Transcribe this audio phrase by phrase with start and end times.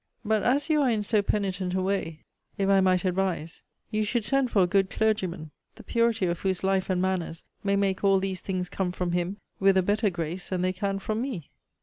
[0.25, 2.23] But as you are in so penitent a way,
[2.57, 3.61] if I might advise,
[3.91, 7.75] you should send for a good clergyman, the purity of whose life and manners may
[7.75, 11.21] make all these things come from him with a better grace than they can from
[11.21, 11.51] me.